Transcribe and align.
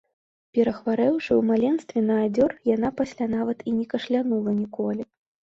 Перахварэўшы 0.57 1.29
ў 1.35 1.41
маленстве 1.49 1.99
на 2.07 2.15
адзёр, 2.23 2.51
яна 2.75 2.89
пасля 3.03 3.29
нават 3.35 3.57
і 3.67 3.77
не 3.77 3.85
кашлянула 3.93 4.57
ніколі. 4.65 5.01